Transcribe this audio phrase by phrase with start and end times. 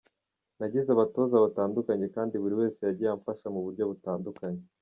[0.59, 4.61] Nagize abatoza batandukanye kandi buri wese yagiye amfasha mu buryo butandukanye.